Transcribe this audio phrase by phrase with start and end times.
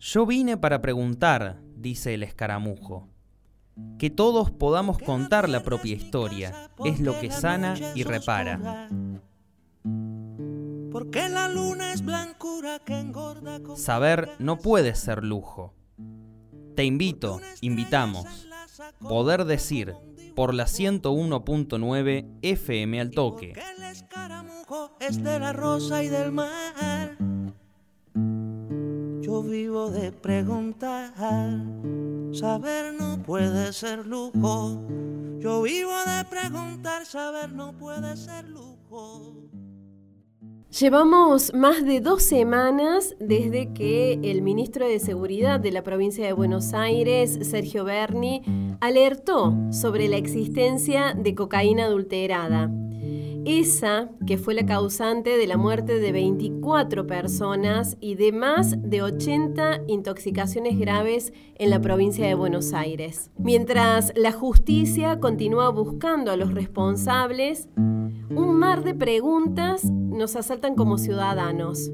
[0.00, 3.10] Yo vine para preguntar, dice el escaramujo.
[3.98, 8.88] Que todos podamos contar la propia historia es lo que sana y repara.
[10.90, 15.74] Porque la luna es blancura que engorda Saber no puede ser lujo.
[16.74, 18.48] Te invito, invitamos,
[19.00, 19.94] poder decir
[20.34, 23.52] por la 101.9 FM al toque.
[23.52, 26.69] el escaramujo es de la rosa y del mar.
[29.40, 31.14] Yo vivo de preguntar,
[32.30, 34.86] saber no puede ser lujo.
[35.38, 39.48] Yo vivo de preguntar, saber no puede ser lujo.
[40.78, 46.34] Llevamos más de dos semanas desde que el ministro de Seguridad de la provincia de
[46.34, 48.42] Buenos Aires, Sergio Berni,
[48.82, 52.70] alertó sobre la existencia de cocaína adulterada.
[53.44, 59.02] Esa que fue la causante de la muerte de 24 personas y de más de
[59.02, 63.30] 80 intoxicaciones graves en la provincia de Buenos Aires.
[63.38, 70.98] Mientras la justicia continúa buscando a los responsables, un mar de preguntas nos asaltan como
[70.98, 71.90] ciudadanos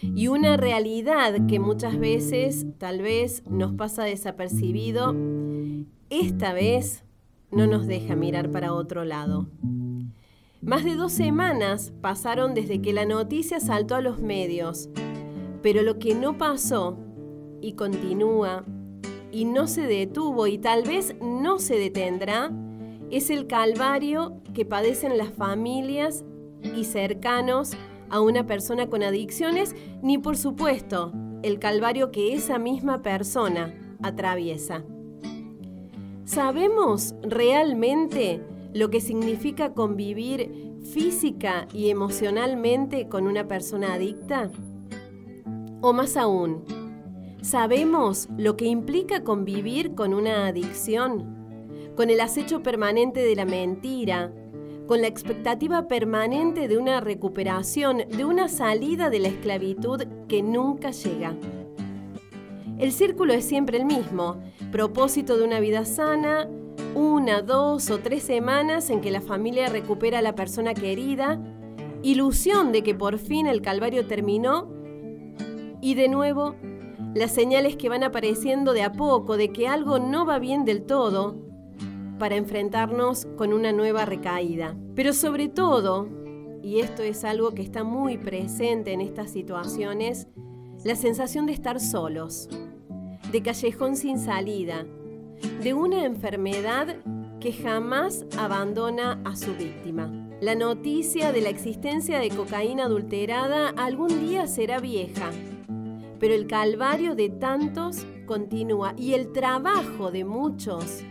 [0.00, 5.14] y una realidad que muchas veces tal vez nos pasa desapercibido,
[6.10, 7.04] esta vez
[7.50, 9.48] no nos deja mirar para otro lado.
[10.64, 14.88] Más de dos semanas pasaron desde que la noticia saltó a los medios,
[15.60, 16.96] pero lo que no pasó
[17.60, 18.64] y continúa
[19.30, 22.50] y no se detuvo y tal vez no se detendrá
[23.10, 26.24] es el calvario que padecen las familias
[26.74, 27.72] y cercanos
[28.08, 31.12] a una persona con adicciones, ni por supuesto
[31.42, 34.82] el calvario que esa misma persona atraviesa.
[36.24, 38.40] ¿Sabemos realmente
[38.74, 44.50] lo que significa convivir física y emocionalmente con una persona adicta?
[45.80, 46.64] O más aún,
[47.40, 51.34] ¿sabemos lo que implica convivir con una adicción?
[51.96, 54.32] con el acecho permanente de la mentira,
[54.86, 60.90] con la expectativa permanente de una recuperación, de una salida de la esclavitud que nunca
[60.90, 61.34] llega.
[62.78, 64.42] El círculo es siempre el mismo,
[64.72, 66.48] propósito de una vida sana,
[66.94, 71.40] una, dos o tres semanas en que la familia recupera a la persona querida,
[72.02, 74.70] ilusión de que por fin el calvario terminó
[75.80, 76.54] y de nuevo
[77.14, 80.82] las señales que van apareciendo de a poco de que algo no va bien del
[80.84, 81.44] todo,
[82.18, 84.76] para enfrentarnos con una nueva recaída.
[84.94, 86.08] Pero sobre todo,
[86.62, 90.28] y esto es algo que está muy presente en estas situaciones,
[90.84, 92.48] la sensación de estar solos,
[93.30, 94.86] de callejón sin salida,
[95.62, 96.96] de una enfermedad
[97.40, 100.10] que jamás abandona a su víctima.
[100.40, 105.30] La noticia de la existencia de cocaína adulterada algún día será vieja,
[106.18, 111.02] pero el calvario de tantos continúa y el trabajo de muchos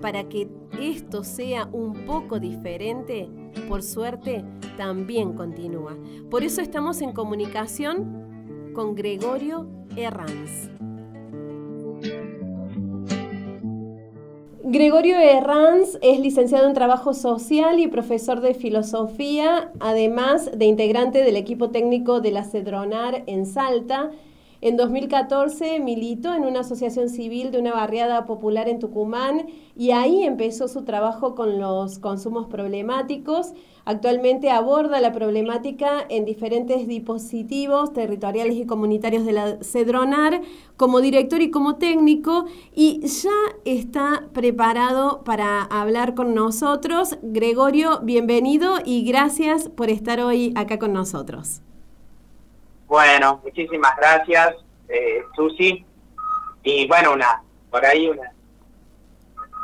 [0.00, 0.48] para que
[0.80, 3.28] esto sea un poco diferente,
[3.68, 4.44] por suerte,
[4.76, 5.96] también continúa.
[6.30, 10.70] Por eso estamos en comunicación con Gregorio Herranz.
[14.70, 21.36] Gregorio Herranz es licenciado en Trabajo Social y profesor de Filosofía, además de integrante del
[21.36, 24.10] equipo técnico de la Cedronar en Salta
[24.60, 29.46] en 2014 militó en una asociación civil de una barriada popular en Tucumán
[29.76, 33.52] y ahí empezó su trabajo con los consumos problemáticos.
[33.84, 40.42] Actualmente aborda la problemática en diferentes dispositivos territoriales y comunitarios de la Cedronar
[40.76, 43.30] como director y como técnico y ya
[43.64, 47.16] está preparado para hablar con nosotros.
[47.22, 51.62] Gregorio, bienvenido y gracias por estar hoy acá con nosotros.
[52.88, 54.56] Bueno, muchísimas gracias,
[54.88, 55.84] eh, Susi.
[56.62, 58.32] Y bueno, una por ahí una,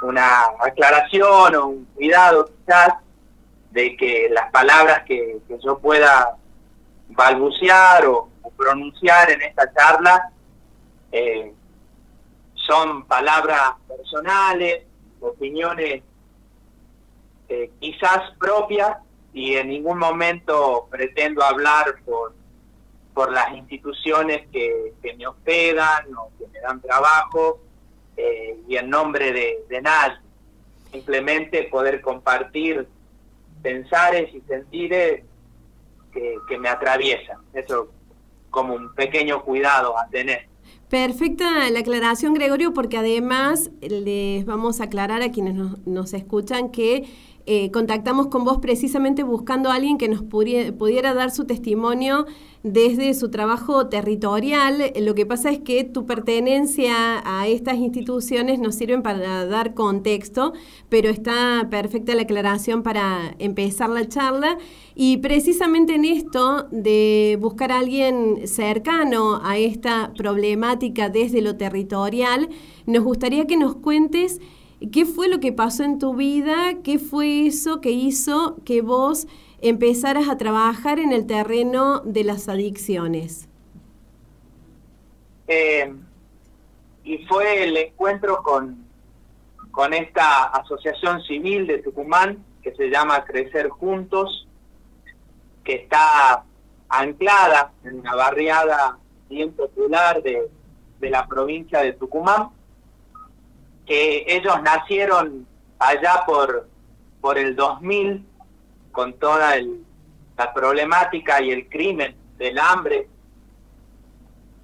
[0.02, 2.96] una aclaración o un cuidado quizás
[3.70, 6.36] de que las palabras que, yo pueda
[7.08, 8.28] balbucear o,
[8.58, 10.30] pronunciar en esta charla
[11.10, 11.52] eh,
[12.54, 14.84] son palabras personales,
[15.20, 16.02] opiniones
[17.48, 18.98] eh, quizás propias
[19.32, 22.34] y en ningún momento pretendo hablar por
[23.14, 27.60] por las instituciones que, me hospedan o que me dan trabajo
[28.16, 30.18] eh, y en nombre de, de nadie.
[30.90, 32.86] Simplemente poder compartir
[33.62, 35.24] pensares y sentires
[36.12, 37.38] que, que me atraviesan.
[37.52, 37.88] Eso
[38.50, 40.46] como un pequeño cuidado a tener.
[40.88, 46.70] Perfecta la aclaración, Gregorio, porque además les vamos a aclarar a quienes nos, nos escuchan
[46.70, 47.04] que
[47.46, 52.24] eh, contactamos con vos precisamente buscando a alguien que nos pudiera, dar su testimonio
[52.62, 54.92] desde su trabajo territorial.
[54.98, 60.54] Lo que pasa es que tu pertenencia a estas instituciones nos sirven para dar contexto,
[60.88, 64.56] pero está perfecta la aclaración para empezar la charla.
[64.94, 72.48] Y precisamente en esto de buscar a alguien cercano a esta problemática desde lo territorial,
[72.86, 74.40] nos gustaría que nos cuentes
[74.92, 76.82] ¿Qué fue lo que pasó en tu vida?
[76.82, 79.26] ¿Qué fue eso que hizo que vos
[79.60, 83.48] empezaras a trabajar en el terreno de las adicciones?
[85.46, 85.94] Eh,
[87.04, 88.84] y fue el encuentro con,
[89.70, 94.48] con esta asociación civil de Tucumán que se llama Crecer Juntos,
[95.62, 96.44] que está
[96.88, 98.98] anclada en una barriada
[99.28, 100.50] bien popular de,
[101.00, 102.50] de la provincia de Tucumán
[103.86, 105.46] que ellos nacieron
[105.78, 106.68] allá por,
[107.20, 108.26] por el 2000
[108.92, 109.56] con toda
[110.36, 113.08] la problemática y el crimen del hambre.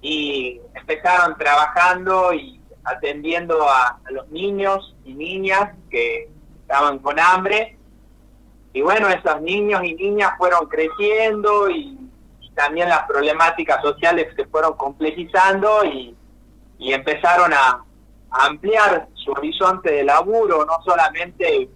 [0.01, 6.29] Y empezaron trabajando y atendiendo a, los niños y niñas que
[6.61, 7.77] estaban con hambre.
[8.73, 11.97] Y bueno, esos niños y niñas fueron creciendo y,
[12.55, 16.13] también las problemáticas sociales se fueron complejizando y
[16.79, 17.81] empezaron a,
[18.31, 21.69] ampliar su horizonte de laburo, no solamente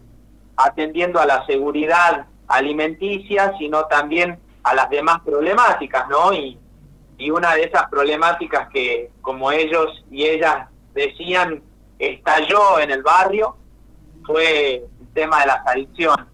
[0.57, 6.33] atendiendo a la seguridad alimenticia, sino también a las demás problemáticas, ¿no?
[6.33, 6.57] Y,
[7.17, 11.61] y una de esas problemáticas que, como ellos y ellas decían,
[11.99, 13.57] estalló en el barrio,
[14.25, 16.25] fue el tema de las adicciones.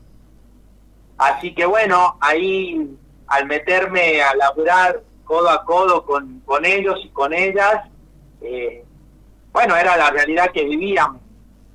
[1.17, 2.97] Así que bueno, ahí
[3.27, 7.89] al meterme a laburar codo a codo con, con ellos y con ellas,
[8.41, 8.83] eh,
[9.51, 11.21] bueno, era la realidad que vivíamos.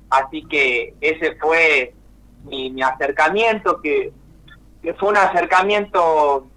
[0.09, 1.93] Así que ese fue
[2.45, 4.13] mi, acercamiento, que,
[4.97, 6.47] fue un acercamiento,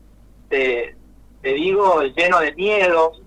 [0.48, 0.96] te,
[1.42, 3.22] digo, lleno de miedos.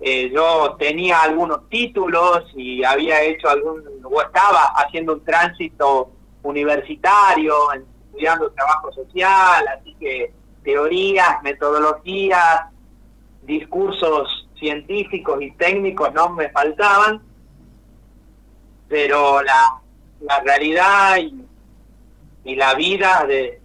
[0.00, 6.12] Eh, yo tenía algunos títulos y había hecho algún, o estaba haciendo un tránsito
[6.44, 10.32] universitario, estudiando trabajo social, así que
[10.62, 12.66] teorías, metodologías,
[13.42, 17.22] discursos científicos y técnicos no me faltaban,
[18.88, 19.80] pero la,
[20.20, 21.44] la realidad y,
[22.54, 23.60] la vida de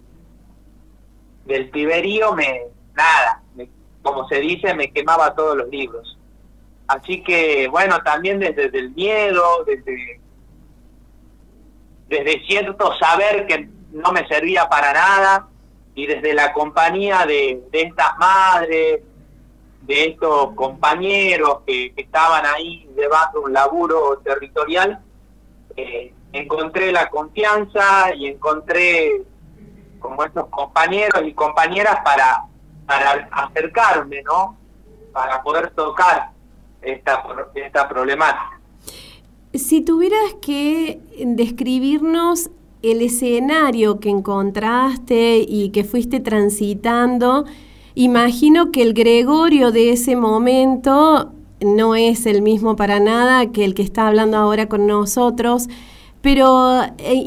[1.46, 2.64] del piberío me,
[2.94, 3.42] nada,
[4.02, 6.18] como se dice, me quemaba todos los libros.
[6.86, 10.20] Así que, bueno, también desde, el miedo, desde,
[12.08, 15.48] desde cierto saber que no me servía para nada,
[15.94, 19.00] y desde la compañía de, de estas madres,
[19.86, 23.08] de estos compañeros que, estaban ahí de
[23.38, 25.00] un laburo territorial,
[25.76, 29.22] eh, encontré la confianza y encontré
[29.98, 32.44] como estos compañeros y compañeras para,
[32.86, 34.56] para acercarme, ¿no?
[35.12, 36.30] Para poder tocar
[36.82, 38.60] esta, esta problemática.
[39.54, 42.50] Si tuvieras que describirnos
[42.82, 47.44] el escenario que encontraste y que fuiste transitando,
[47.94, 53.74] Imagino que el Gregorio de ese momento no es el mismo para nada que el
[53.74, 55.68] que está hablando ahora con nosotros,
[56.20, 57.24] pero eh,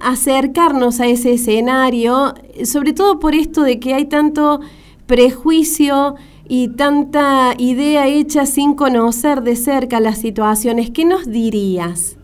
[0.00, 2.34] acercarnos a ese escenario,
[2.64, 4.60] sobre todo por esto de que hay tanto
[5.06, 6.14] prejuicio
[6.48, 10.90] y tanta idea hecha sin conocer de cerca las situaciones.
[10.90, 12.16] ¿Qué nos dirías?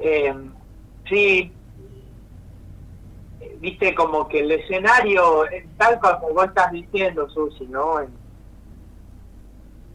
[0.00, 0.32] Eh,
[1.08, 1.50] sí,
[3.66, 5.42] viste como que el escenario,
[5.76, 7.96] tal como vos estás diciendo, Susi, ¿no?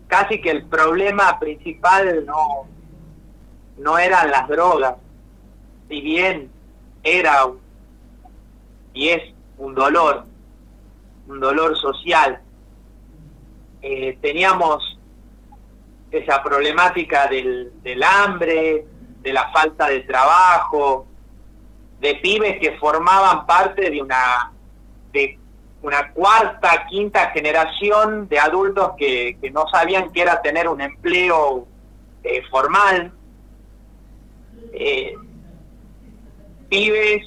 [0.08, 2.68] Casi que el problema principal no,
[3.78, 4.96] no eran las drogas,
[5.88, 6.52] si bien
[7.02, 7.48] era
[8.94, 10.26] y es un dolor,
[11.30, 12.42] un dolor social.
[13.82, 15.00] Eh, teníamos
[16.12, 18.86] esa problemática del, del hambre,
[19.22, 21.08] de la falta de trabajo,
[22.02, 24.52] de pibes que formaban parte de una
[25.14, 25.38] de
[25.84, 31.68] una cuarta, quinta generación de adultos que, no sabían qué era tener un empleo
[32.24, 33.12] eh, formal,
[34.74, 35.16] eh,
[36.70, 37.26] pibes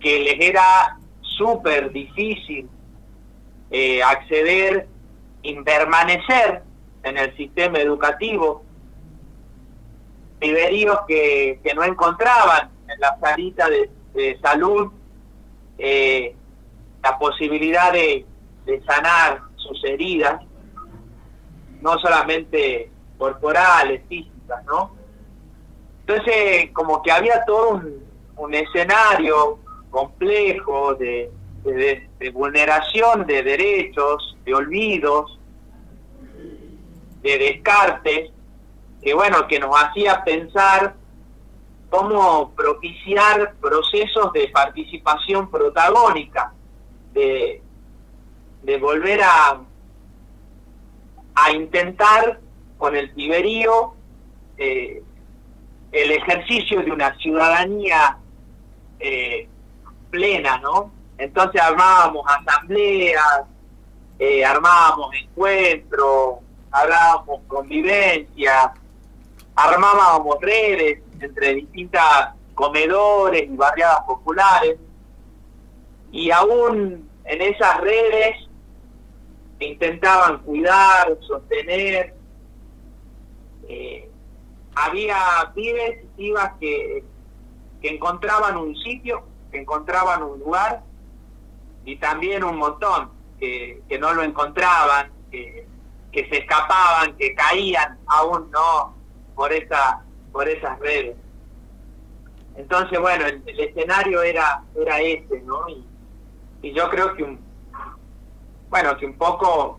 [0.00, 2.68] que les era súper difícil
[3.70, 4.86] eh, acceder
[5.42, 6.62] y permanecer
[7.02, 8.62] en el sistema educativo,
[10.38, 14.90] piberíos que, que no encontraban en la salita de, salud
[15.78, 16.34] eh,
[17.02, 18.26] la posibilidad de,
[18.86, 20.40] sanar sus heridas,
[21.80, 24.94] no solamente corporales, físicas, ¿no?
[26.00, 27.82] Entonces, como que había todo
[28.36, 29.58] un, escenario
[29.90, 31.30] complejo de,
[31.64, 35.38] de, vulneración de derechos, de olvidos,
[37.22, 38.30] de descartes,
[39.02, 40.94] que bueno, que nos hacía pensar
[41.92, 46.54] cómo propiciar procesos de participación protagónica,
[47.12, 47.60] de,
[48.80, 49.60] volver a,
[51.52, 52.40] intentar
[52.78, 53.92] con el Tiberío
[54.56, 55.02] eh,
[55.90, 58.16] el ejercicio de una ciudadanía
[58.98, 59.46] eh,
[60.08, 60.92] plena, ¿no?
[61.18, 63.42] Entonces armábamos asambleas,
[64.18, 66.36] eh, armábamos encuentros,
[66.70, 68.72] hablábamos convivencia,
[69.54, 74.76] armábamos redes entre distintas comedores y barriadas populares,
[76.10, 78.48] y aún en esas redes
[79.60, 82.14] intentaban cuidar, sostener,
[83.68, 84.08] eh,
[84.74, 85.16] había
[85.54, 87.04] pibes y que,
[87.80, 90.82] que encontraban un sitio, que encontraban un lugar
[91.84, 95.66] y también un montón que, que no lo encontraban, que,
[96.10, 98.94] que se escapaban, que caían aún no
[99.34, 100.02] por esa
[100.32, 101.16] por esas redes.
[102.56, 105.68] Entonces, bueno, el, escenario era era ese, ¿no?
[105.68, 107.40] Y, yo creo que un
[108.70, 109.78] bueno, que un poco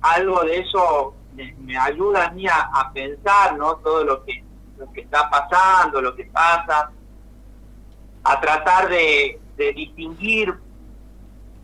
[0.00, 3.76] algo de eso me, ayuda a mí a, pensar, ¿no?
[3.76, 4.42] Todo lo que,
[4.78, 6.90] lo que está pasando, lo que pasa,
[8.24, 9.38] a tratar de,
[9.74, 10.54] distinguir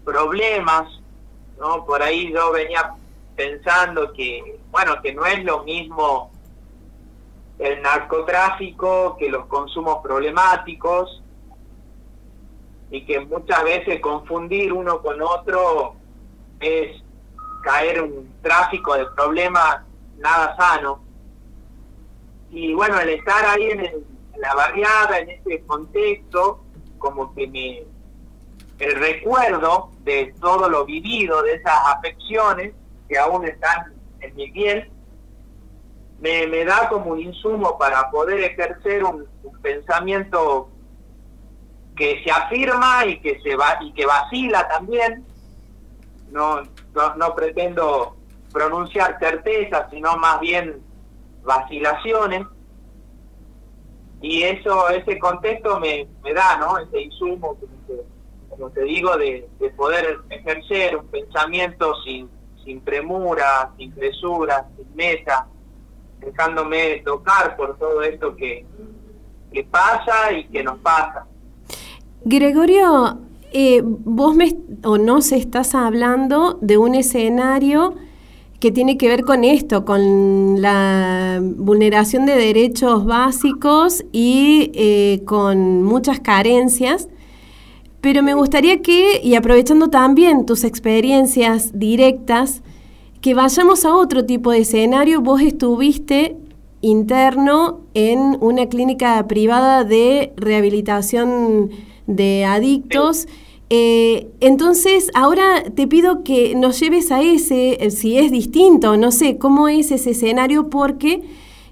[0.05, 1.01] problemas,
[1.59, 1.87] ¿no?
[1.87, 2.93] Por ahí yo venía
[3.35, 6.31] pensando que, bueno, que no es lo mismo
[7.59, 11.23] el narcotráfico que los consumos problemáticos
[12.91, 15.95] y que muchas veces confundir uno con otro
[16.61, 17.03] es
[17.63, 19.83] caer un tráfico de problemas
[20.19, 21.01] nada sano.
[22.51, 24.05] Y bueno, el estar ahí en,
[24.39, 26.61] la barriada, en ese contexto,
[26.99, 27.85] como que me,
[28.79, 32.75] el recuerdo de todo lo vivido, de esas afecciones
[33.09, 34.91] que aún están en mi piel,
[36.21, 39.27] me, me da como un insumo para poder ejercer un,
[39.63, 40.69] pensamiento
[41.97, 45.25] que se afirma y que se va y que vacila también
[46.31, 46.63] no
[47.17, 48.17] no, pretendo
[48.53, 50.83] pronunciar certezas, sino más bien
[51.45, 52.47] vacilaciones.
[54.23, 56.79] Y eso, ese contexto me, me da, ¿no?
[56.79, 57.57] Ese insumo,
[58.49, 62.31] como te, digo, de, poder ejercer un pensamiento sin,
[62.65, 65.47] sin premura, sin presura, sin meta,
[66.21, 68.65] dejándome tocar por todo esto que,
[69.53, 71.27] que pasa y que nos pasa.
[72.25, 73.19] Gregorio,
[73.53, 77.95] eh, vos me, o nos estás hablando de un escenario
[78.61, 85.83] que tiene que ver con esto, con la vulneración de derechos básicos y eh, con
[85.83, 87.09] muchas carencias.
[88.01, 92.63] Pero me gustaría que, y aprovechando también tus experiencias directas,
[93.27, 95.21] que vayamos a otro tipo de escenario.
[95.21, 96.37] Vos estuviste
[96.81, 101.71] interno en una clínica privada de rehabilitación
[102.07, 103.27] de adictos.
[103.69, 109.11] Eh, entonces, ahora te pido que nos lleves a ese, eh, si es distinto, no
[109.11, 111.23] sé cómo es ese escenario, porque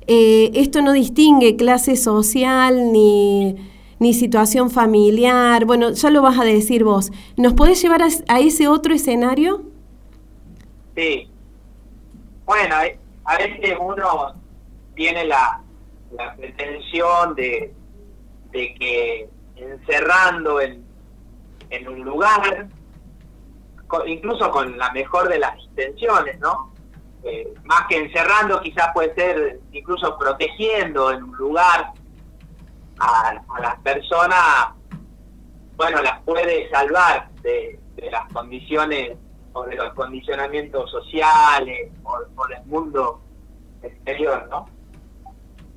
[0.08, 3.54] eh, esto no distingue clase social ni,
[4.00, 5.66] ni, situación familiar.
[5.66, 7.12] Bueno, ya lo vas a decir vos.
[7.36, 9.62] ¿Nos podés llevar a, ese otro escenario?
[10.96, 11.28] Sí.
[12.44, 12.76] Bueno,
[13.24, 14.34] a veces uno
[14.94, 15.60] tiene la,
[16.36, 17.74] pretensión de,
[18.50, 20.84] de que encerrando en,
[21.70, 22.68] en un lugar,
[24.06, 26.72] incluso con la mejor de las intenciones, ¿no?
[27.24, 31.92] Eh, más que encerrando, quizás puede ser incluso protegiendo en un lugar
[32.98, 34.74] a, las personas,
[35.76, 39.16] bueno, las puede salvar de, las condiciones
[39.54, 43.22] o los condicionamientos sociales o, o, del mundo
[43.82, 44.66] exterior, ¿no?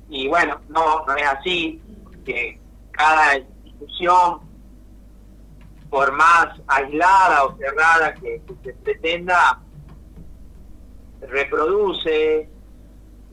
[0.08, 1.80] Y bueno, no, no es así,
[2.24, 4.40] que cada institución,
[5.90, 9.60] por más aislada o cerrada que, se pretenda,
[11.20, 12.48] reproduce,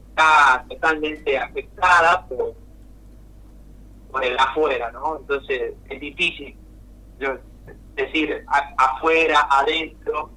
[0.09, 2.55] está totalmente afectada por,
[4.11, 5.17] por el afuera, ¿no?
[5.17, 6.57] Entonces es difícil
[7.19, 7.37] yo,
[7.95, 8.45] decir
[8.77, 10.29] afuera, adentro.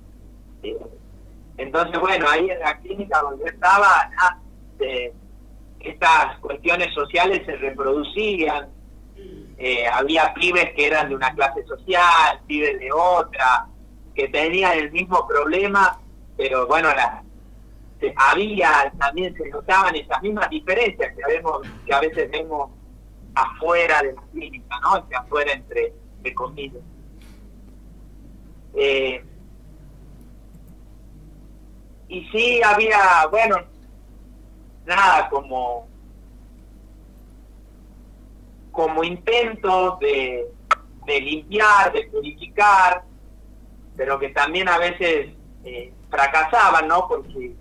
[1.56, 4.10] Entonces, bueno, ahí en la clínica donde estaba,
[5.80, 8.68] estas cuestiones sociales se reproducían,
[9.58, 13.66] eh, había pibes que eran de una clase social, pibes de otra,
[14.14, 16.00] que tenían el mismo problema,
[16.36, 17.24] pero bueno, la,
[18.16, 22.70] había, también se notaban esas mismas diferencias que, vemos, que a veces vemos
[23.34, 24.98] afuera de la clínica, ¿no?
[24.98, 26.82] Este afuera entre, entre comillas.
[28.80, 29.24] Eh,
[32.08, 33.56] y sí había, bueno,
[34.86, 35.88] nada, como
[38.70, 40.46] como intentos de,
[41.04, 43.02] de limpiar, de purificar,
[43.96, 45.30] pero que también a veces
[45.64, 47.08] eh, fracasaban, ¿no?
[47.08, 47.56] Porque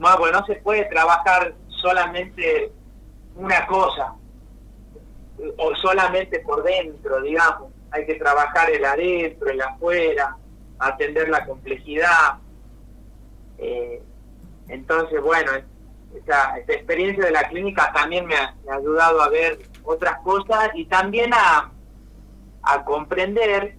[0.00, 2.72] no, pues no se puede trabajar solamente
[3.36, 4.14] una cosa
[5.56, 7.73] o solamente por dentro, digamos.
[7.94, 10.36] Hay que trabajar el adentro, el afuera,
[10.80, 12.38] atender la complejidad.
[13.58, 14.02] Eh,
[14.68, 15.52] entonces, bueno,
[16.12, 21.32] esta, experiencia de la clínica también me ha, ayudado a ver otras cosas y también
[21.34, 21.70] a,
[22.62, 23.76] a comprender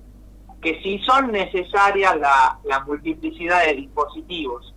[0.62, 4.74] que si son necesarias la, la multiplicidad de dispositivos.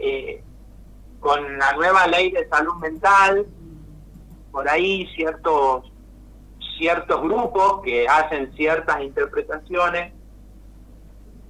[0.00, 0.42] Eh,
[1.20, 3.46] con la nueva ley de salud mental,
[4.50, 5.91] por ahí ciertos
[6.76, 10.12] ciertos grupos que hacen ciertas interpretaciones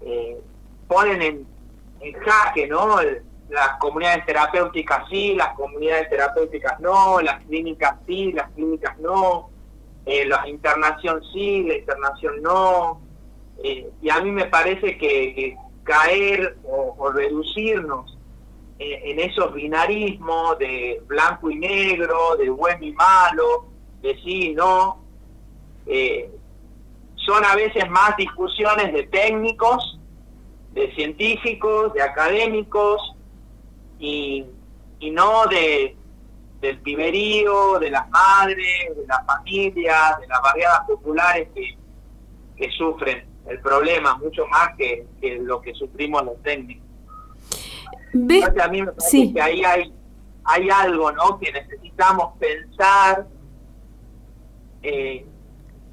[0.04, 0.40] eh,
[0.88, 1.46] ponen en,
[2.00, 2.98] en jaque no
[3.52, 9.50] las comunidades terapéuticas sí, las comunidades terapéuticas no, las clínicas sí, las clínicas no,
[10.06, 13.00] eh, la internación sí, la internación no.
[13.62, 18.16] Eh, y a mí me parece que, caer o, reducirnos
[18.78, 23.66] en esos binarismos de blanco y negro, de bueno y malo,
[24.00, 25.01] de sí y no,
[25.86, 26.30] eh,
[27.16, 29.98] son a veces más discusiones de técnicos,
[30.72, 33.14] de científicos, de académicos,
[33.98, 34.46] y,
[35.12, 35.96] no de
[36.60, 41.76] del piberío, de las madres, de las familias, de las barriadas populares que,
[42.56, 45.06] que sufren el problema mucho más que,
[45.40, 46.86] lo que sufrimos los técnicos.
[48.14, 49.92] a mí me parece que ahí hay,
[50.44, 51.38] hay algo ¿no?
[51.40, 53.26] que necesitamos pensar
[54.82, 55.26] eh,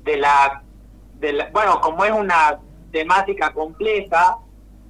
[0.09, 1.49] de, la.
[1.51, 2.59] Bueno, como es una
[2.91, 4.37] temática compleja,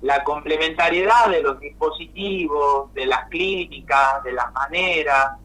[0.01, 5.37] la complementariedad de los dispositivos, de las clínicas, de las maneras.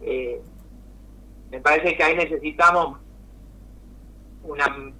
[0.00, 0.40] Eh,
[1.50, 2.98] me parece que ahí necesitamos
[4.42, 4.92] una,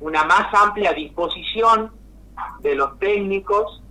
[0.00, 1.92] una más amplia disposición
[2.60, 3.82] de los técnicos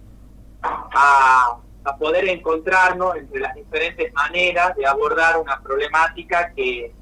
[0.61, 6.93] a, a poder encontrarnos entre las diferentes maneras de abordar una problemática que,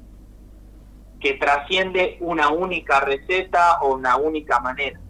[1.20, 5.00] que trasciende una única receta o una única manera.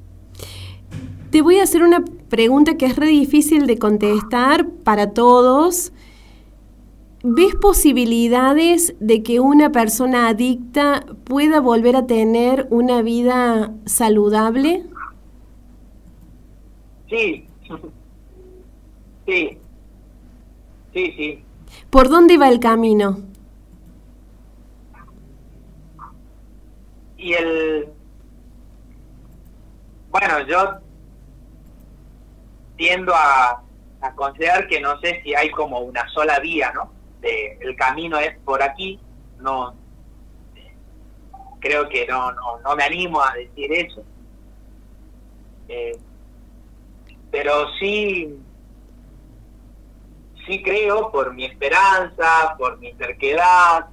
[1.30, 5.92] Te voy a hacer una pregunta que es re difícil de contestar para todos.
[7.22, 14.84] ¿Ves posibilidades de que una persona adicta pueda volver a tener una vida saludable?
[17.10, 17.44] Sí,
[19.26, 19.58] sí,
[20.94, 21.42] sí, sí.
[21.90, 23.18] ¿Por dónde va el camino?
[27.16, 27.88] Y el...
[30.10, 30.80] Bueno, yo
[32.76, 33.62] tiendo a,
[34.14, 36.92] considerar que no sé si hay como una sola vía, ¿no?
[37.20, 39.00] De, el camino es por aquí,
[39.38, 39.74] no
[41.60, 44.04] creo que no, no, no me animo a decir eso.
[45.68, 45.98] Eh,
[47.30, 48.38] pero sí,
[50.46, 53.86] sí creo por mi esperanza, por mi terquedad,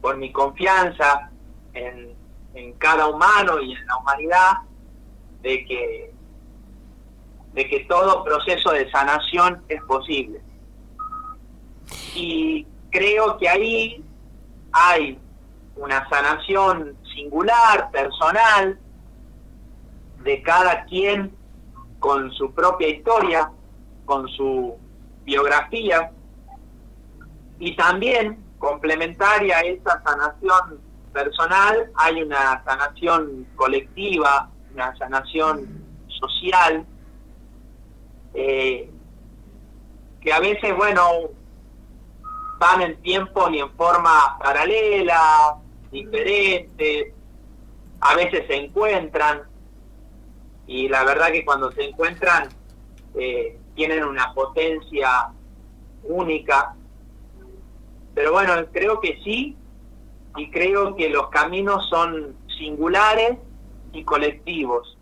[0.00, 1.30] por mi confianza
[1.74, 2.15] en,
[2.56, 4.52] en cada humano y en la humanidad,
[5.42, 6.12] de que
[7.52, 10.42] de que todo proceso de sanación es posible.
[12.14, 14.04] Y creo que ahí
[14.72, 15.18] hay
[15.74, 18.78] una sanación singular, personal,
[20.22, 21.34] de cada quien
[21.98, 23.50] con su propia historia,
[24.04, 24.76] con su
[25.24, 26.10] biografía,
[27.58, 30.78] y también complementaria a esa sanación
[31.16, 36.84] personal hay una sanación colectiva, una sanación social,
[38.34, 38.90] eh,
[40.20, 41.30] que a veces, bueno,
[42.58, 45.56] van en tiempo y en forma paralela,
[45.90, 47.14] diferentes,
[48.00, 49.42] a veces se encuentran,
[50.66, 52.48] y la verdad que cuando se encuentran
[53.14, 55.28] eh, tienen una potencia
[56.02, 56.74] única.
[58.14, 59.56] Pero bueno, creo que sí,
[60.36, 63.38] y creo que los caminos son singulares
[63.92, 64.96] y colectivos.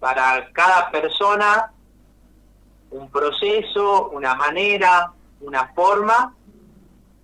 [0.00, 1.72] Para cada persona
[2.90, 6.34] un proceso, una manera, una forma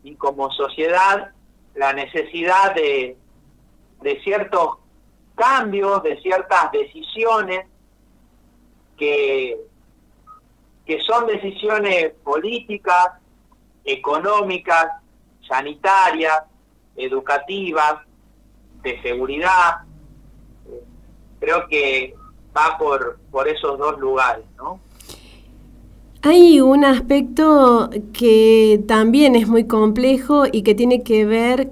[0.02, 1.32] y como sociedad
[1.74, 3.16] la necesidad de,
[4.02, 4.78] de ciertos
[5.34, 7.66] cambios, de ciertas decisiones
[8.96, 9.58] que,
[10.84, 13.12] que son decisiones políticas,
[13.84, 14.88] económicas,
[15.48, 16.42] sanitarias,
[16.96, 18.00] educativas,
[18.82, 19.82] de seguridad.
[21.40, 22.14] Creo que
[22.56, 24.80] va por, por esos dos lugares, ¿no?
[26.24, 31.70] Hay un aspecto que también es muy complejo y que tiene que ver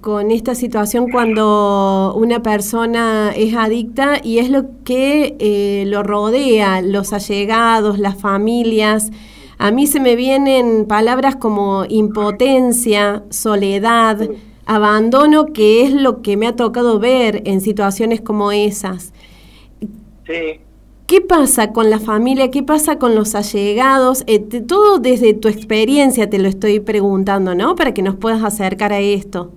[0.00, 6.82] con esta situación cuando una persona es adicta y es lo que eh, lo rodea,
[6.82, 9.10] los allegados, las familias.
[9.56, 14.28] A mí se me vienen palabras como impotencia, soledad,
[14.68, 19.12] abandono, que es lo que me ha tocado ver en situaciones como esas.
[20.26, 20.60] Sí.
[21.06, 22.50] ¿Qué pasa con la familia?
[22.50, 24.24] ¿Qué pasa con los allegados?
[24.26, 27.76] Eh, todo desde tu experiencia te lo estoy preguntando, ¿no?
[27.76, 29.50] Para que nos puedas acercar a esto.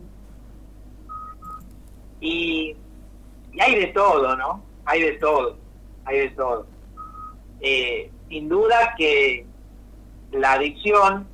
[2.21, 2.73] Y,
[3.59, 4.63] hay de todo, ¿no?
[4.85, 5.57] Hay de todo,
[6.05, 6.65] hay de todo.
[7.59, 9.45] Eh, sin duda que
[10.31, 11.27] la adicción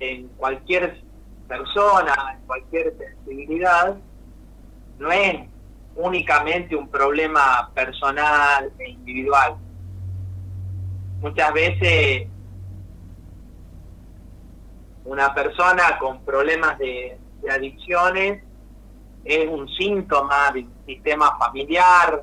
[0.00, 1.00] en cualquier
[1.52, 3.96] persona, en cualquier sensibilidad,
[4.98, 5.48] no es
[5.96, 9.56] únicamente un problema personal e individual.
[11.20, 12.28] Muchas veces
[15.04, 17.18] una persona con problemas de,
[17.50, 18.42] adicciones
[19.24, 22.22] es un síntoma de un sistema familiar,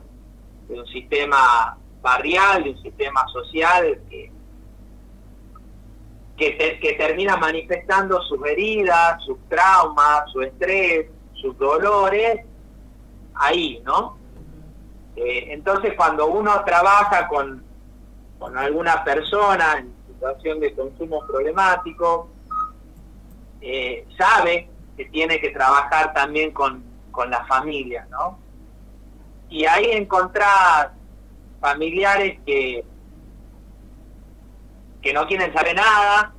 [0.67, 4.31] de un sistema barrial, de un sistema social que,
[6.39, 12.45] que, que termina manifestando sus heridas, sus traumas, su estrés, sus dolores
[13.35, 14.17] ahí, ¿no?
[15.17, 17.61] Eh, entonces cuando uno trabaja con,
[18.39, 22.29] con alguna persona en situación de consumo problemático,
[23.59, 28.39] eh, sabe que tiene que trabajar también con, con la familia, ¿no?
[29.49, 30.93] Y ahí encontrar
[31.59, 32.85] familiares que,
[35.01, 36.33] que no quieren saber nada,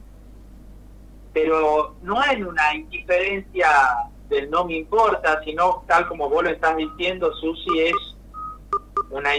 [1.32, 3.68] pero no en una indiferencia
[4.28, 8.16] del no me importa, sino tal como vos lo estás diciendo, Susi, es
[9.10, 9.30] una,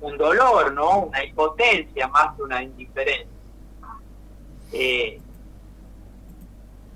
[0.00, 1.04] un dolor, ¿no?
[1.04, 3.28] Una impotencia más que una indiferencia.
[4.72, 5.20] Eh,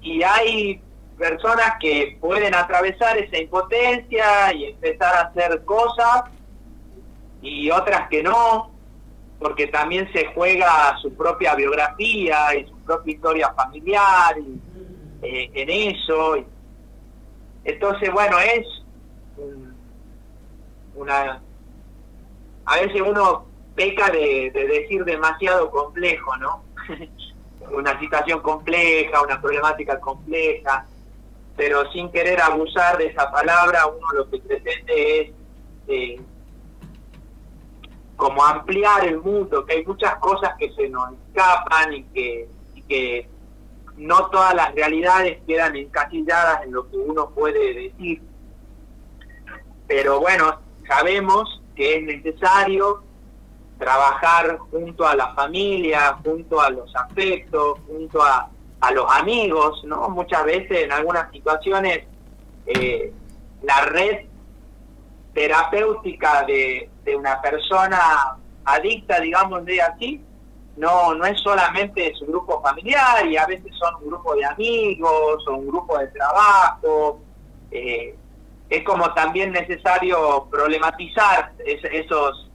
[0.02, 0.80] y hay
[1.18, 6.24] personas que pueden atravesar esa impotencia y empezar a hacer cosas
[7.42, 8.75] y otras que no,
[9.38, 14.36] porque también se juega su propia biografía y su propia historia familiar
[15.22, 16.36] eh, en eso.
[17.64, 18.66] Entonces, bueno, es
[20.94, 21.42] una...
[22.64, 26.64] A veces uno peca de, decir demasiado complejo, ¿no?
[27.72, 30.86] una situación compleja, una problemática compleja,
[31.56, 35.30] pero sin querer abusar de esa palabra, uno lo que pretende es
[35.88, 36.20] eh,
[38.16, 42.82] como ampliar el mundo, que hay muchas cosas que se nos escapan y que, y
[42.82, 43.28] que
[43.96, 48.22] no todas las realidades quedan encasilladas en lo que uno puede decir.
[49.86, 53.02] Pero bueno, sabemos que es necesario
[53.78, 58.50] trabajar junto a la familia, junto a los afectos, junto a,
[58.94, 60.08] los amigos, ¿no?
[60.10, 62.04] Muchas veces en algunas situaciones
[62.66, 63.12] eh,
[63.62, 64.26] la red
[65.36, 70.20] terapéutica de, una persona adicta, digamos de así,
[70.78, 75.46] no, no es solamente su grupo familiar y a veces son un grupo de amigos
[75.46, 77.20] o un grupo de trabajo.
[77.70, 78.16] Eh,
[78.68, 82.50] es como también necesario problematizar esos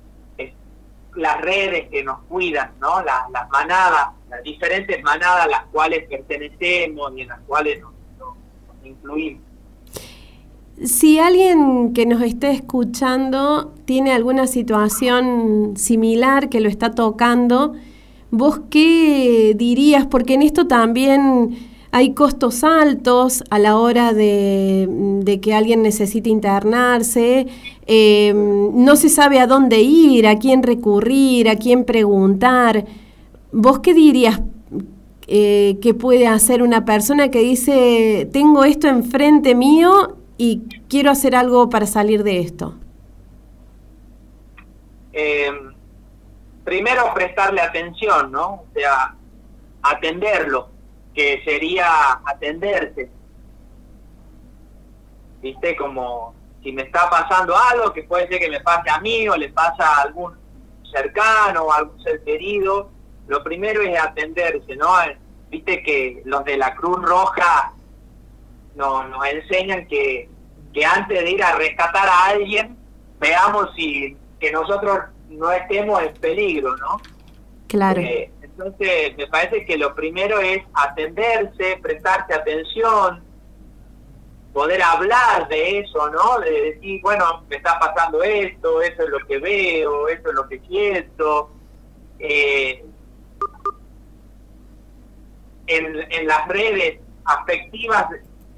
[1.16, 3.02] las redes que nos cuidan, ¿no?
[3.04, 8.34] Las, manadas, las diferentes manadas a las cuales pertenecemos y en las cuales nos
[8.84, 9.51] incluimos.
[10.84, 17.74] Si alguien que nos esté escuchando tiene alguna situación similar que lo está tocando,
[18.32, 20.06] ¿Vos qué dirías?
[20.06, 21.50] Porque en esto también
[21.92, 27.48] hay costos altos a la hora de, que alguien necesite internarse,
[27.86, 32.86] em, no se sabe a dónde ir, a quién recurrir, a quién preguntar.
[33.52, 34.42] ¿Vos qué dirías
[35.28, 41.36] eh, que puede hacer una persona que dice, tengo esto enfrente mío y quiero hacer
[41.36, 42.76] algo para salir de esto?
[45.14, 45.52] Eh
[46.64, 48.48] primero prestarle atención, ¿no?
[48.48, 49.16] O sea,
[49.82, 50.70] atenderlo,
[51.14, 53.10] que sería atenderse.
[55.42, 55.76] ¿Viste?
[55.76, 59.36] Como si me está pasando algo, que puede ser que me pase a mí o
[59.36, 60.38] le pasa a algún
[60.92, 62.90] cercano o algún ser querido,
[63.28, 64.90] lo primero es atenderse, ¿no?
[65.50, 67.74] Viste que los de la Cruz Roja
[68.76, 70.30] nos, nos enseñan que,
[70.74, 72.78] que antes de ir a rescatar a alguien,
[73.20, 77.02] veamos si que nosotros no estemos en peligro, ¿no?
[77.68, 78.02] Claro.
[78.02, 83.24] Eh, Entonces, me parece que lo primero es atenderse, prestarse atención,
[84.54, 86.40] poder hablar de eso, ¿no?
[86.40, 90.48] De decir, bueno, me está pasando esto, eso es lo que veo, eso es lo
[90.50, 91.52] que siento.
[92.20, 92.84] Eh,
[95.68, 98.08] en, en las redes afectivas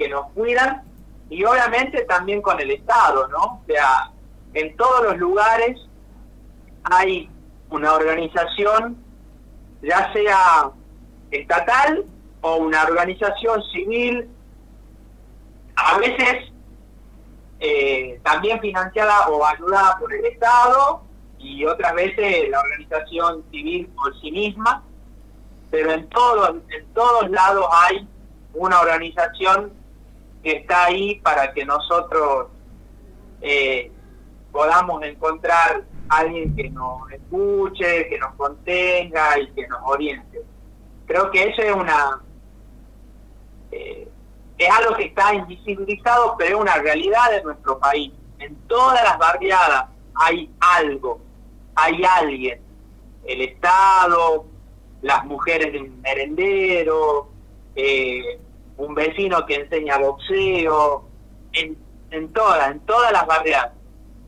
[0.03, 0.83] que nos cuidan
[1.29, 3.61] y obviamente también con el Estado, ¿no?
[3.61, 4.11] O sea,
[4.53, 5.79] en todos los lugares
[6.83, 7.29] hay
[7.69, 8.97] una organización,
[9.81, 10.71] ya sea
[11.31, 12.03] estatal
[12.41, 14.29] o una organización civil,
[15.77, 16.51] a veces
[17.61, 21.01] eh, también financiada o ayudada por el Estado
[21.39, 24.83] y otras veces la organización civil por sí misma,
[25.71, 28.05] pero en, todo, en todos lados hay
[28.53, 29.81] una organización
[30.51, 32.47] está ahí para que nosotros
[33.41, 33.91] eh,
[34.51, 40.41] podamos encontrar alguien que nos escuche, que nos contenga y que nos oriente.
[41.05, 42.21] Creo que eso es una
[43.71, 44.07] eh,
[44.57, 48.11] es algo que está invisibilizado, pero es una realidad de nuestro país.
[48.39, 51.19] En todas las barriadas hay algo,
[51.75, 52.61] hay alguien,
[53.25, 54.45] el Estado,
[55.01, 57.29] las mujeres de un merendero,
[57.75, 58.39] eh,
[58.77, 61.07] un vecino que enseña boxeo,
[61.53, 61.77] en,
[62.11, 63.71] en todas, en todas las barriadas,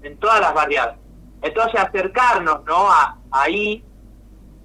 [0.03, 0.97] en todas las barriadas.
[1.41, 2.89] Entonces acercarnos, ¿no?
[2.89, 3.83] A, ahí,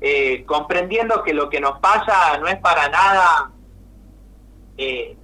[0.01, 3.51] eh, comprendiendo que lo que nos pasa no es para nada
[4.77, 5.17] eh,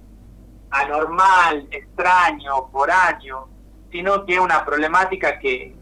[0.69, 3.47] anormal, extraño, por año,
[3.91, 5.75] sino que es una problemática que,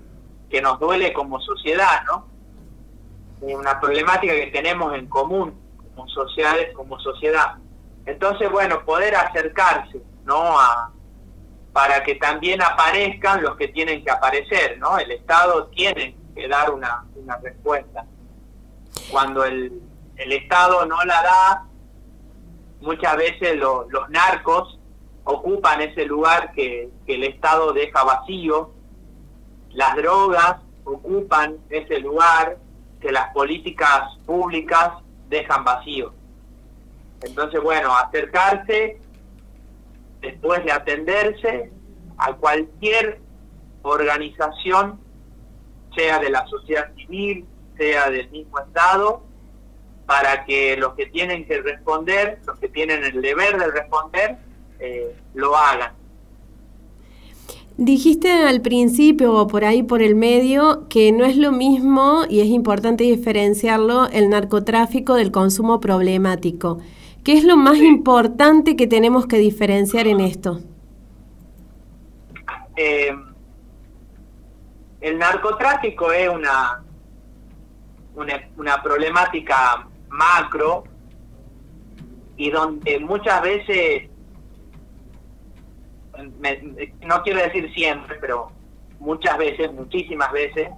[0.50, 2.28] que nos duele como sociedad, ¿no?
[3.42, 5.60] Una problemática que tenemos en común
[5.94, 7.58] como sociedades, como sociedad.
[8.06, 10.56] Entonces, bueno, poder acercarse, ¿no?
[11.74, 14.98] Para que también aparezcan los que tienen que aparecer, ¿no?
[14.98, 17.06] El Estado tiene que dar una,
[17.42, 18.06] respuesta.
[19.10, 19.82] Cuando el,
[20.18, 21.66] el Estado no la da,
[22.82, 24.80] muchas veces los narcos
[25.24, 28.72] ocupan ese lugar que el Estado deja vacío,
[29.72, 32.58] las drogas ocupan ese lugar
[33.02, 34.92] que las políticas públicas
[35.28, 36.14] dejan vacío.
[37.22, 39.00] Entonces, bueno, acercarse
[40.22, 41.72] después de atenderse
[42.18, 43.20] a cualquier
[43.82, 45.00] organización,
[45.96, 47.46] sea de la sociedad civil,
[47.78, 49.24] sea del mismo Estado,
[50.06, 54.38] para que los que tienen que responder, los que tienen el deber de responder,
[54.80, 55.94] eh, lo hagan.
[57.78, 62.40] Dijiste al principio o por ahí por el medio que no es lo mismo y
[62.40, 66.80] es importante diferenciarlo el narcotráfico del consumo problemático.
[67.26, 70.60] ¿Qué es lo más importante que tenemos que diferenciar en esto?
[72.78, 73.12] Eh,
[75.02, 76.84] el narcotráfico es una,
[78.16, 80.84] una, problemática macro
[82.38, 84.08] y donde muchas veces,
[87.02, 88.52] no quiero decir siempre, pero
[89.00, 90.70] muchas veces, muchísimas veces,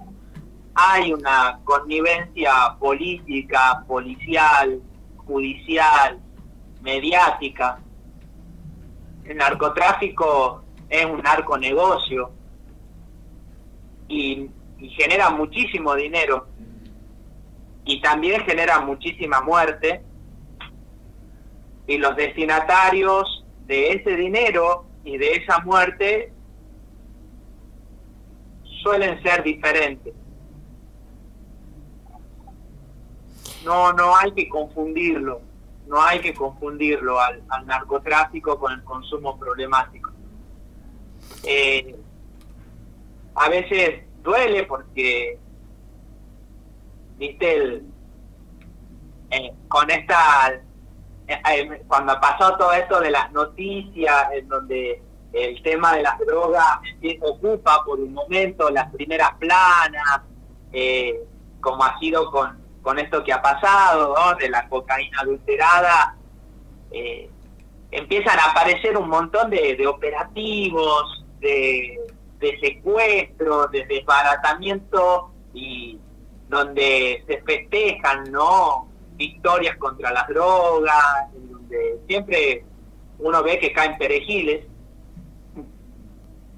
[0.74, 4.80] hay una connivencia política, policial,
[5.26, 6.18] judicial,
[6.88, 7.80] mediática.
[9.24, 12.30] El narcotráfico es un narconegocio
[14.08, 14.48] y,
[14.78, 16.46] y genera muchísimo dinero
[17.84, 20.02] y también genera muchísima muerte
[21.86, 26.32] y los destinatarios de ese dinero y de esa muerte
[28.82, 30.14] suelen ser diferentes.
[33.62, 35.47] No, no hay que confundirlo
[35.88, 40.10] no hay que confundirlo al, narcotráfico con el consumo problemático.
[41.42, 41.96] Eh,
[43.34, 45.38] a veces duele porque,
[47.16, 47.82] viste,
[49.30, 50.60] eh, con esta,
[51.26, 56.80] eh, cuando pasó todo esto de las noticias, en donde el tema de las drogas
[57.22, 60.22] ocupa por un momento las primeras planas,
[61.60, 66.16] como ha sido con con esto que ha pasado, de la cocaína adulterada,
[66.90, 67.28] eh,
[67.90, 72.00] empiezan a aparecer un montón de, operativos, de,
[72.62, 75.98] secuestros, de desbaratamiento y
[76.48, 78.88] donde se festejan, ¿no?
[79.16, 82.64] Victorias contra las drogas, donde siempre
[83.18, 84.64] uno ve que caen perejiles.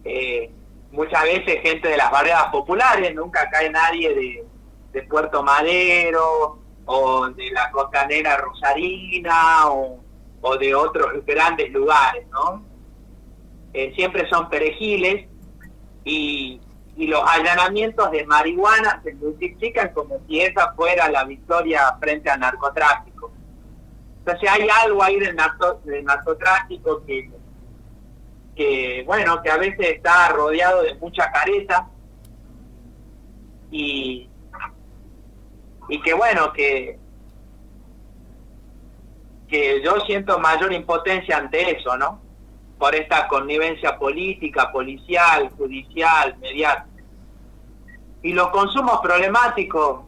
[0.04, 0.48] Eh,
[0.92, 4.49] muchas veces gente de las barreras populares, nunca cae nadie de,
[4.92, 10.00] de Puerto Madero o de la costanera rosarina o,
[10.58, 12.64] de otros grandes lugares, ¿no?
[13.72, 15.28] Eh, siempre son perejiles
[16.04, 16.60] y,
[16.96, 22.40] y los allanamientos de marihuana se multiplican como si esa fuera la victoria frente al
[22.40, 23.32] narcotráfico.
[24.18, 27.30] Entonces hay algo ahí del, narcotráfico que,
[28.54, 31.88] que, bueno, que a veces está rodeado de mucha careta
[33.70, 34.29] y,
[35.90, 36.98] y que bueno, que,
[39.48, 42.20] que yo siento mayor impotencia ante eso, ¿no?
[42.78, 46.86] Por esta connivencia política, policial, judicial, mediática.
[48.22, 50.04] Y los consumos problemáticos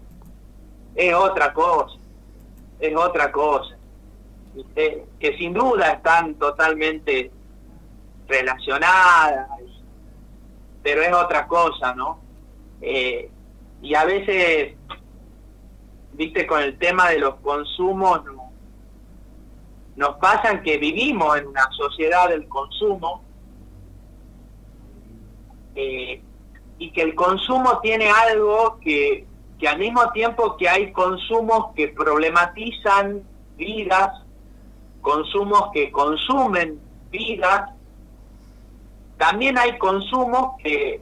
[0.94, 1.98] es otra cosa,
[2.78, 3.76] es otra cosa,
[4.74, 7.30] que sin duda están totalmente
[8.28, 9.48] relacionadas,
[10.82, 12.20] pero es otra cosa, ¿no?
[12.80, 13.30] Eh,
[13.82, 14.74] y a veces,
[16.14, 18.22] viste, con el tema de los consumos,
[19.96, 23.22] nos pasan que vivimos en una sociedad del consumo,
[25.74, 26.22] eh,
[26.78, 29.26] y que el consumo tiene algo que,
[29.58, 33.22] que al mismo tiempo que hay consumos que problematizan
[33.56, 34.22] vidas,
[35.00, 37.70] consumos que consumen vidas,
[39.18, 41.00] también hay consumos que,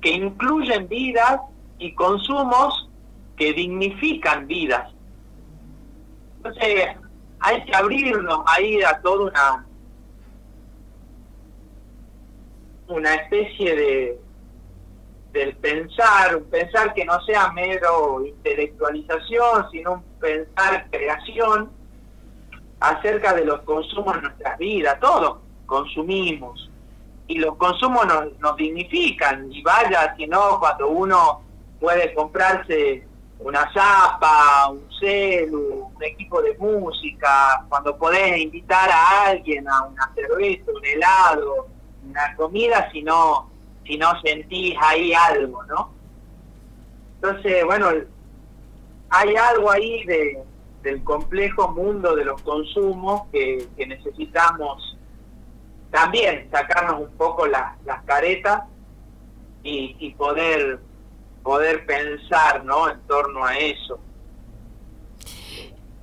[0.00, 1.40] que incluyen vidas
[1.78, 2.89] y consumos
[3.40, 4.92] que dignifican vidas.
[6.36, 6.88] Entonces,
[7.40, 9.66] hay que abrirnos ahí a toda una,
[12.88, 14.20] una especie de,
[15.32, 21.70] del pensar, un pensar que no sea mero intelectualización, sino un pensar creación
[22.78, 25.00] acerca de los consumos en nuestras vidas.
[25.00, 26.70] Todos consumimos
[27.26, 31.40] y los consumos nos, nos dignifican y vaya si no cuando uno
[31.80, 33.08] puede comprarse
[33.40, 40.12] una zapa, un celu, un equipo de música, cuando podés invitar a alguien a una
[40.14, 41.68] cerveza, un helado,
[42.08, 43.48] una comida, si no
[43.86, 45.90] si no sentís ahí algo, ¿no?
[47.16, 47.88] Entonces, bueno,
[49.08, 50.42] hay algo ahí de,
[50.82, 54.96] del complejo mundo de los consumos que, necesitamos
[55.90, 57.74] también sacarnos un poco las
[58.04, 58.62] caretas
[59.62, 60.80] y, poder
[61.42, 62.88] poder pensar ¿no?
[62.88, 63.98] en torno a eso.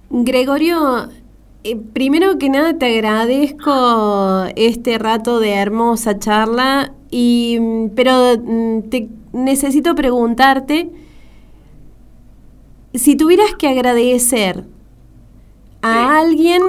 [0.10, 1.10] Gregorio,
[1.64, 8.90] eh, primero que nada te agradezco este rato de hermosa charla y, mm, pero mm,
[8.90, 10.90] te necesito preguntarte
[12.94, 14.64] si tuvieras que agradecer
[15.82, 16.62] a alguien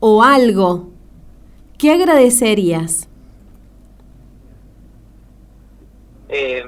[0.00, 0.90] o algo,
[1.78, 3.08] ¿qué agradecerías?
[6.28, 6.64] Eh,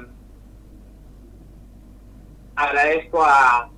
[2.55, 3.69] agradezco a,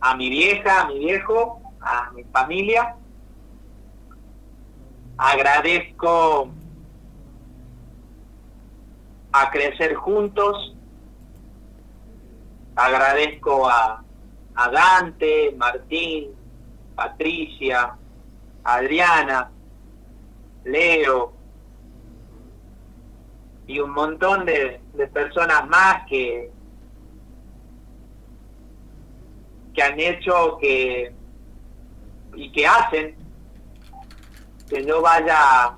[0.00, 2.96] a mi vieja, a mi viejo, a mi familia.
[5.16, 6.50] Agradezco
[9.32, 10.76] a crecer juntos.
[12.74, 14.02] Agradezco a,
[14.54, 16.30] a Dante, Martín,
[16.94, 17.96] Patricia,
[18.64, 19.50] Adriana,
[20.64, 21.34] Leo
[23.66, 26.50] y un montón de, de personas más que,
[29.74, 31.12] que han hecho que
[32.34, 33.14] y que hacen
[34.68, 35.76] que yo vaya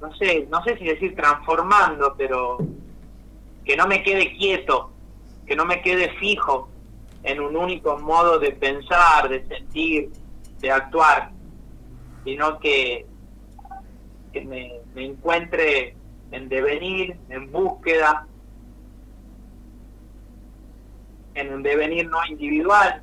[0.00, 2.58] no sé, no sé si decir transformando, pero
[3.64, 4.90] que no me quede quieto,
[5.46, 6.70] que no me quede fijo
[7.22, 10.10] en un único modo de pensar, de sentir,
[10.58, 11.30] de actuar,
[12.24, 13.06] sino que,
[14.32, 15.94] que me, me encuentre
[16.30, 18.26] en devenir, en búsqueda,
[21.40, 23.02] en un devenir no individual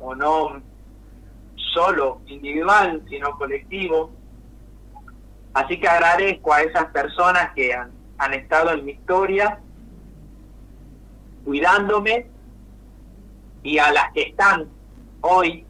[0.00, 0.62] o no
[1.74, 4.10] solo individual, sino colectivo,
[5.54, 7.92] Así que agradezco a esas personas que han,
[8.34, 9.60] estado en mi historia,
[11.44, 12.26] cuidándome,
[13.62, 14.68] y a las que están
[15.20, 15.64] hoy,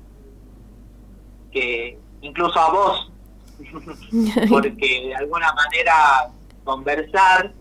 [1.53, 3.13] que incluso a vos,
[4.49, 6.31] porque de alguna manera
[6.65, 7.53] conversar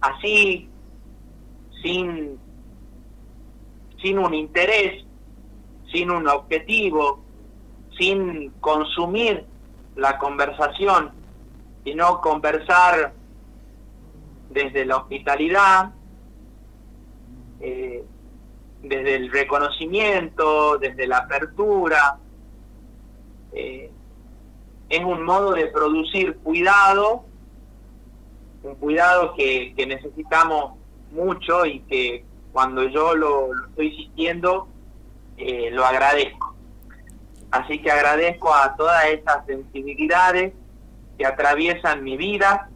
[0.00, 0.68] así,
[1.82, 2.38] sin,
[4.02, 5.04] sin un interés,
[5.92, 7.20] sin un objetivo,
[7.98, 9.44] sin consumir
[9.96, 11.10] la conversación,
[11.84, 13.12] sino conversar
[14.50, 15.92] desde la hospitalidad,
[17.60, 18.04] eh,
[18.82, 22.18] desde el reconocimiento, desde la apertura.
[23.52, 23.90] Eh,
[24.88, 27.24] es un modo de producir cuidado,
[28.62, 30.74] un cuidado que, necesitamos
[31.12, 34.68] mucho y que cuando yo lo, estoy sintiendo,
[35.36, 36.54] eh, lo agradezco.
[37.50, 40.52] Así que agradezco a todas estas sensibilidades
[41.18, 42.68] que atraviesan mi vida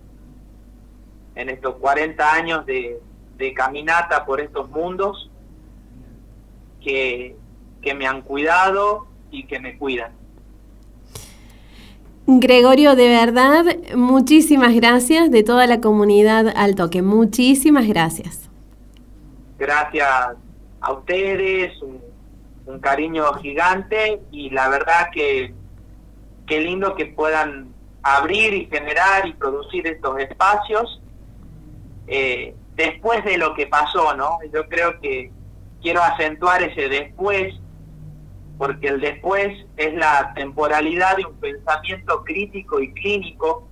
[1.35, 3.01] en estos 40 años de,
[3.37, 5.31] de caminata por estos mundos
[6.81, 7.37] que,
[7.83, 10.13] que me han cuidado y que me cuidan.
[12.27, 13.65] Gregorio, de verdad,
[13.95, 17.03] muchísimas gracias de toda la comunidad al toque.
[17.03, 18.49] Muchísimas gracias.
[19.59, 20.37] Gracias
[20.81, 22.03] a ustedes, un,
[22.81, 25.53] cariño gigante y la verdad que
[26.47, 31.01] qué lindo que puedan abrir y generar y producir estos espacios
[32.07, 34.39] eh, después de lo que pasó, ¿no?
[34.53, 35.31] Yo creo que
[35.83, 37.55] quiero acentuar ese después
[38.59, 43.69] porque el después es la temporalidad de un pensamiento crítico y clínico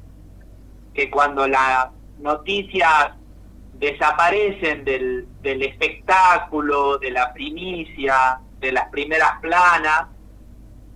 [0.95, 3.13] que cuando las noticias
[3.83, 10.07] desaparecen del, del espectáculo, de la primicia, de las primeras planas,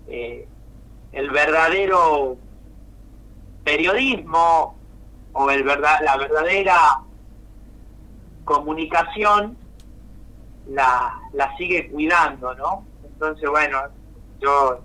[0.07, 0.47] eh,
[1.11, 2.37] el verdadero
[3.65, 4.79] periodismo
[5.33, 7.01] o el verdad, la verdadera
[8.45, 9.59] comunicación
[10.69, 12.87] la, la sigue cuidando, ¿no?
[13.03, 13.81] Entonces, bueno,
[14.39, 14.81] yo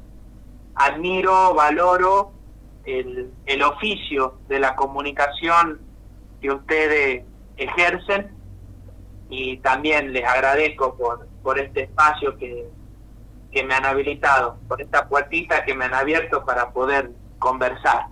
[0.73, 2.31] admiro, valoro
[2.83, 5.79] el, el oficio de la comunicación
[6.41, 8.31] que ustedes ejercen
[9.29, 12.67] y también les agradezco por, por este espacio que,
[13.51, 18.07] que me han habilitado, por esta puertita que me han abierto para poder conversar.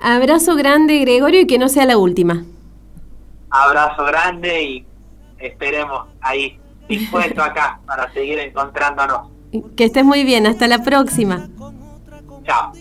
[0.00, 2.44] Abrazo grande, Gregorio, y que no sea la última.
[3.50, 4.86] Abrazo grande y
[5.38, 9.30] esperemos ahí dispuesto acá para seguir encontrándonos.
[9.76, 11.48] Que estés muy bien, hasta la próxima.
[12.44, 12.72] Chao.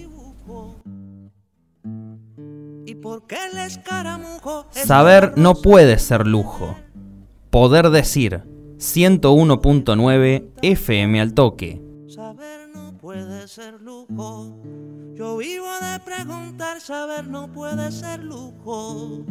[4.72, 6.76] Saber no puede ser lujo.
[7.50, 8.44] Poder decir
[8.78, 11.82] 101.9 FM al toque.
[12.08, 14.60] Saber no puede ser lujo.
[15.14, 19.24] Yo vivo de preguntar, saber no puede ser lujo.